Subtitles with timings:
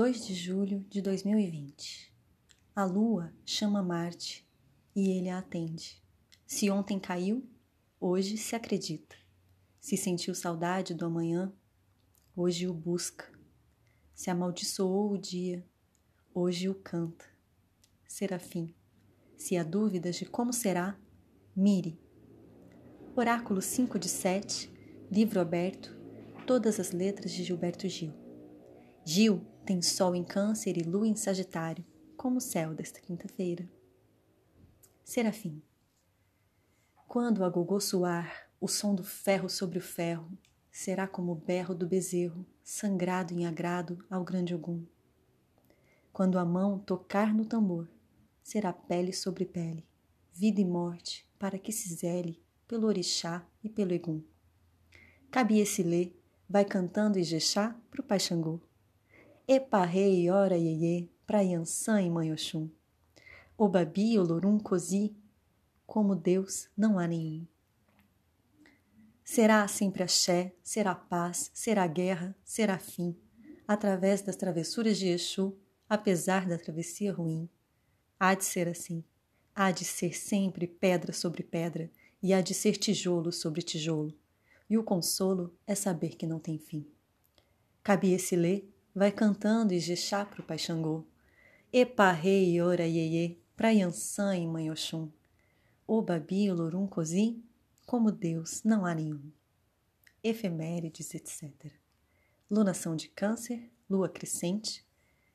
[0.00, 2.10] 2 de julho de 2020.
[2.74, 4.48] A lua chama Marte
[4.96, 6.02] e ele a atende.
[6.46, 7.46] Se ontem caiu,
[8.00, 9.14] hoje se acredita.
[9.78, 11.52] Se sentiu saudade do amanhã,
[12.34, 13.30] hoje o busca.
[14.14, 15.62] Se amaldiçoou o dia,
[16.32, 17.26] hoje o canta.
[18.08, 18.74] Serafim,
[19.36, 20.98] se há dúvidas de como será,
[21.54, 22.00] mire.
[23.14, 24.72] Oráculo 5 de 7,
[25.12, 25.94] livro aberto,
[26.46, 28.14] todas as letras de Gilberto Gil.
[29.04, 33.70] Gil tem Sol em Câncer e Lua em Sagitário, como o céu desta quinta-feira.
[35.04, 35.62] Serafim.
[37.06, 40.28] Quando a gogô soar, o som do ferro sobre o ferro
[40.72, 44.84] será como o berro do bezerro, sangrado em agrado ao grande Ogum.
[46.12, 47.88] Quando a mão tocar no tambor,
[48.42, 49.86] será pele sobre pele,
[50.32, 54.20] vida e morte, para que se zele pelo orixá e pelo egum.
[55.30, 56.12] Cabe esse lê,
[56.48, 58.60] vai cantando Ijexá pro Pai Xangô.
[59.52, 62.70] Epa rei ora iê, pra Yansan e Mãe Oxum.
[63.58, 65.12] Obabi, Olorum, Cozi,
[65.84, 67.44] como Deus não há nenhum.
[69.24, 73.16] Será sempre axé, será paz, será guerra, será fim,
[73.66, 77.48] através das travessuras de Exu, apesar da travessia ruim.
[78.20, 79.02] Há de ser assim,
[79.52, 81.90] há de ser sempre pedra sobre pedra,
[82.22, 84.16] e há de ser tijolo sobre tijolo,
[84.70, 86.86] e o consolo é saber que não tem fim.
[87.82, 91.04] Cabe esse ler vai cantando Ijexá pro Pai Xangô.
[91.72, 95.10] Epa rei ora iê, pra Yansan e Mãe Oxum.
[95.86, 97.42] O babi, lorum cozi,
[97.86, 99.30] como Deus não há nenhum.
[100.22, 101.72] Efemérides, etc.
[102.50, 104.84] Lunação de câncer, lua crescente.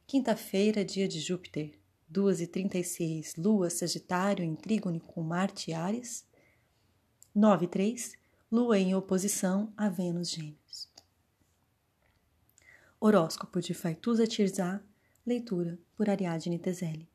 [0.06, 6.26] Quinta-feira, dia de Júpiter, 2 e 36, lua sagitário em trígono com Marte e Ares.
[7.34, 8.14] 9 e 3,
[8.52, 10.95] lua em oposição a Vênus Gêmeos.
[13.08, 14.82] Horóscopo de Faituza Tirzá,
[15.24, 17.08] leitura por Ariadne Tezelli.